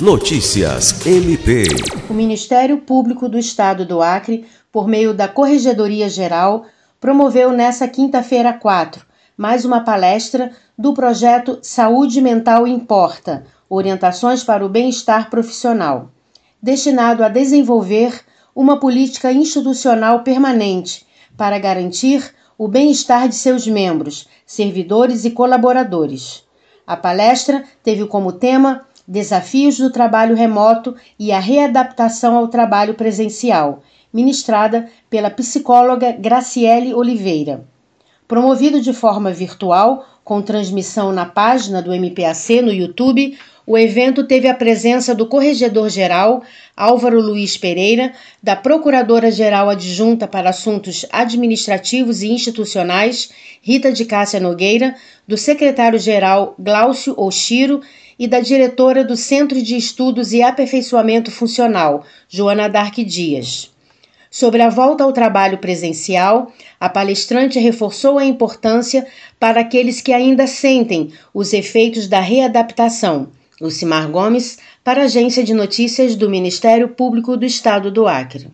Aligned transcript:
Notícias 0.00 1.04
MP. 1.04 1.64
O 2.08 2.14
Ministério 2.14 2.78
Público 2.78 3.28
do 3.28 3.36
Estado 3.36 3.84
do 3.84 4.00
Acre, 4.00 4.46
por 4.70 4.86
meio 4.86 5.12
da 5.12 5.26
Corregedoria 5.26 6.08
Geral, 6.08 6.66
promoveu 7.00 7.50
nesta 7.50 7.88
quinta-feira 7.88 8.52
4 8.52 9.04
mais 9.36 9.64
uma 9.64 9.80
palestra 9.80 10.52
do 10.78 10.94
projeto 10.94 11.58
Saúde 11.62 12.20
Mental 12.20 12.64
Importa 12.64 13.44
Orientações 13.68 14.44
para 14.44 14.64
o 14.64 14.68
Bem-Estar 14.68 15.28
Profissional, 15.30 16.12
destinado 16.62 17.24
a 17.24 17.28
desenvolver 17.28 18.20
uma 18.54 18.78
política 18.78 19.32
institucional 19.32 20.22
permanente 20.22 21.04
para 21.36 21.58
garantir 21.58 22.32
o 22.56 22.68
bem-estar 22.68 23.28
de 23.28 23.34
seus 23.34 23.66
membros, 23.66 24.28
servidores 24.46 25.24
e 25.24 25.32
colaboradores. 25.32 26.46
A 26.88 26.96
palestra 26.96 27.64
teve 27.82 28.06
como 28.06 28.32
tema 28.32 28.86
Desafios 29.06 29.76
do 29.76 29.92
Trabalho 29.92 30.34
Remoto 30.34 30.96
e 31.18 31.32
a 31.32 31.38
Readaptação 31.38 32.34
ao 32.34 32.48
Trabalho 32.48 32.94
Presencial, 32.94 33.82
ministrada 34.10 34.88
pela 35.10 35.28
psicóloga 35.28 36.12
Graciele 36.12 36.94
Oliveira. 36.94 37.62
Promovido 38.28 38.78
de 38.78 38.92
forma 38.92 39.32
virtual, 39.32 40.06
com 40.22 40.42
transmissão 40.42 41.10
na 41.10 41.24
página 41.24 41.80
do 41.80 41.94
MPAC 41.94 42.60
no 42.60 42.70
YouTube, 42.70 43.38
o 43.66 43.78
evento 43.78 44.22
teve 44.22 44.46
a 44.46 44.52
presença 44.52 45.14
do 45.14 45.24
Corregedor-Geral 45.24 46.42
Álvaro 46.76 47.22
Luiz 47.22 47.56
Pereira, 47.56 48.12
da 48.42 48.54
Procuradora-Geral 48.54 49.70
Adjunta 49.70 50.28
para 50.28 50.50
Assuntos 50.50 51.06
Administrativos 51.10 52.22
e 52.22 52.28
Institucionais 52.28 53.30
Rita 53.62 53.90
de 53.90 54.04
Cássia 54.04 54.38
Nogueira, 54.38 54.94
do 55.26 55.38
Secretário-Geral 55.38 56.54
Glaucio 56.58 57.14
Oshiro 57.16 57.80
e 58.18 58.28
da 58.28 58.40
diretora 58.40 59.02
do 59.02 59.16
Centro 59.16 59.62
de 59.62 59.74
Estudos 59.74 60.34
e 60.34 60.42
Aperfeiçoamento 60.42 61.30
Funcional, 61.30 62.04
Joana 62.28 62.68
Dark 62.68 62.94
Dias. 62.98 63.70
Sobre 64.30 64.62
a 64.62 64.68
volta 64.68 65.04
ao 65.04 65.12
trabalho 65.12 65.58
presencial, 65.58 66.52
a 66.78 66.88
palestrante 66.88 67.58
reforçou 67.58 68.18
a 68.18 68.24
importância 68.24 69.06
para 69.40 69.60
aqueles 69.60 70.00
que 70.00 70.12
ainda 70.12 70.46
sentem 70.46 71.12
os 71.32 71.52
efeitos 71.52 72.06
da 72.06 72.20
readaptação 72.20 73.28
Lucimar 73.60 74.08
Gomes, 74.08 74.58
para 74.84 75.02
a 75.02 75.04
Agência 75.06 75.42
de 75.42 75.52
Notícias 75.52 76.14
do 76.14 76.30
Ministério 76.30 76.90
Público 76.90 77.36
do 77.36 77.44
Estado 77.44 77.90
do 77.90 78.06
Acre. 78.06 78.48